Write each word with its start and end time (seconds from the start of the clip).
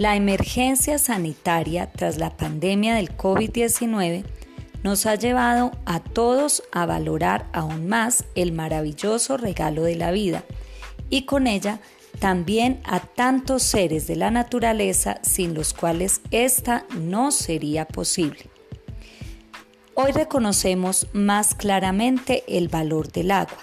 La 0.00 0.16
emergencia 0.16 0.96
sanitaria 0.96 1.92
tras 1.92 2.16
la 2.16 2.34
pandemia 2.34 2.94
del 2.94 3.14
COVID-19 3.18 4.24
nos 4.82 5.04
ha 5.04 5.14
llevado 5.14 5.72
a 5.84 6.00
todos 6.00 6.62
a 6.72 6.86
valorar 6.86 7.50
aún 7.52 7.86
más 7.86 8.24
el 8.34 8.52
maravilloso 8.52 9.36
regalo 9.36 9.82
de 9.82 9.96
la 9.96 10.10
vida 10.10 10.42
y 11.10 11.26
con 11.26 11.46
ella 11.46 11.80
también 12.18 12.80
a 12.84 13.00
tantos 13.00 13.62
seres 13.62 14.06
de 14.06 14.16
la 14.16 14.30
naturaleza 14.30 15.18
sin 15.20 15.52
los 15.52 15.74
cuales 15.74 16.22
esta 16.30 16.86
no 16.98 17.30
sería 17.30 17.86
posible. 17.86 18.46
Hoy 19.92 20.12
reconocemos 20.12 21.08
más 21.12 21.54
claramente 21.54 22.42
el 22.48 22.68
valor 22.68 23.12
del 23.12 23.32
agua, 23.32 23.58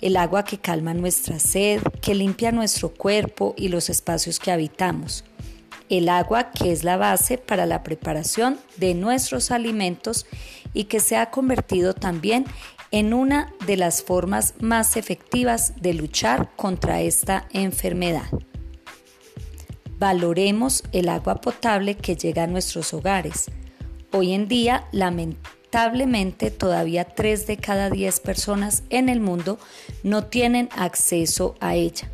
el 0.00 0.16
agua 0.16 0.44
que 0.44 0.58
calma 0.58 0.94
nuestra 0.94 1.40
sed, 1.40 1.82
que 2.00 2.14
limpia 2.14 2.52
nuestro 2.52 2.90
cuerpo 2.90 3.52
y 3.56 3.66
los 3.66 3.90
espacios 3.90 4.38
que 4.38 4.52
habitamos, 4.52 5.24
el 5.88 6.08
agua 6.08 6.50
que 6.50 6.72
es 6.72 6.84
la 6.84 6.96
base 6.96 7.38
para 7.38 7.66
la 7.66 7.82
preparación 7.82 8.58
de 8.76 8.94
nuestros 8.94 9.50
alimentos 9.50 10.26
y 10.74 10.84
que 10.84 11.00
se 11.00 11.16
ha 11.16 11.30
convertido 11.30 11.94
también 11.94 12.44
en 12.90 13.14
una 13.14 13.52
de 13.66 13.76
las 13.76 14.02
formas 14.02 14.54
más 14.60 14.96
efectivas 14.96 15.74
de 15.80 15.94
luchar 15.94 16.50
contra 16.56 17.00
esta 17.00 17.46
enfermedad. 17.52 18.26
Valoremos 19.98 20.82
el 20.92 21.08
agua 21.08 21.40
potable 21.40 21.96
que 21.96 22.16
llega 22.16 22.44
a 22.44 22.46
nuestros 22.46 22.92
hogares. 22.92 23.46
Hoy 24.12 24.34
en 24.34 24.46
día, 24.46 24.86
lamentablemente, 24.92 26.50
todavía 26.50 27.04
3 27.04 27.46
de 27.46 27.56
cada 27.56 27.90
10 27.90 28.20
personas 28.20 28.82
en 28.90 29.08
el 29.08 29.20
mundo 29.20 29.58
no 30.02 30.24
tienen 30.24 30.68
acceso 30.76 31.54
a 31.60 31.74
ella. 31.74 32.10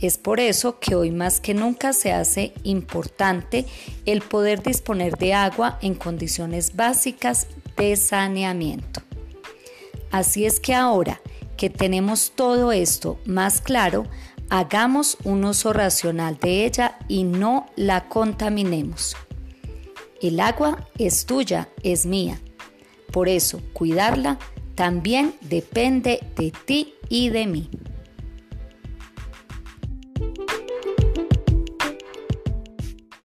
Es 0.00 0.16
por 0.16 0.38
eso 0.38 0.78
que 0.78 0.94
hoy 0.94 1.10
más 1.10 1.40
que 1.40 1.54
nunca 1.54 1.92
se 1.92 2.12
hace 2.12 2.52
importante 2.62 3.66
el 4.06 4.22
poder 4.22 4.62
disponer 4.62 5.16
de 5.16 5.34
agua 5.34 5.78
en 5.82 5.94
condiciones 5.94 6.76
básicas 6.76 7.48
de 7.76 7.96
saneamiento. 7.96 9.02
Así 10.10 10.46
es 10.46 10.60
que 10.60 10.74
ahora 10.74 11.20
que 11.56 11.68
tenemos 11.68 12.32
todo 12.34 12.70
esto 12.70 13.18
más 13.24 13.60
claro, 13.60 14.06
hagamos 14.48 15.18
un 15.24 15.44
uso 15.44 15.72
racional 15.72 16.38
de 16.38 16.64
ella 16.64 16.98
y 17.08 17.24
no 17.24 17.66
la 17.76 18.08
contaminemos. 18.08 19.16
El 20.22 20.40
agua 20.40 20.88
es 20.98 21.26
tuya, 21.26 21.68
es 21.82 22.06
mía. 22.06 22.40
Por 23.12 23.28
eso, 23.28 23.60
cuidarla 23.72 24.38
también 24.74 25.34
depende 25.40 26.20
de 26.36 26.52
ti 26.64 26.94
y 27.08 27.30
de 27.30 27.46
mí. 27.48 27.68